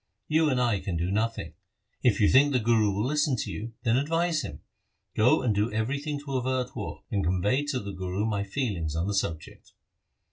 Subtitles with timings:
[0.27, 1.53] You and I can do nothing.
[2.01, 4.61] If you think the Guru will listen to you, then advise him.
[5.15, 9.05] Go and do everything to avert war, and convey to the Guru my feelings on
[9.05, 9.73] the subject.'